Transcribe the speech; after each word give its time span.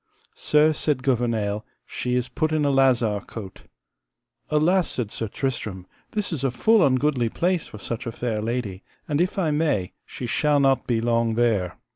Sir, 0.33 0.73
said 0.73 1.03
Gouvernail, 1.03 1.63
she 1.85 2.15
is 2.15 2.27
put 2.27 2.51
in 2.51 2.65
a 2.65 2.71
lazar 2.71 3.19
cote. 3.27 3.61
Alas, 4.49 4.89
said 4.89 5.11
Sir 5.11 5.27
Tristram, 5.27 5.85
this 6.13 6.33
is 6.33 6.43
a 6.43 6.49
full 6.49 6.81
ungoodly 6.83 7.29
place 7.31 7.67
for 7.67 7.77
such 7.77 8.07
a 8.07 8.11
fair 8.11 8.41
lady, 8.41 8.81
and 9.07 9.21
if 9.21 9.37
I 9.37 9.51
may 9.51 9.91
she 10.07 10.25
shall 10.25 10.59
not 10.59 10.87
be 10.87 11.01
long 11.01 11.35
there. 11.35 11.77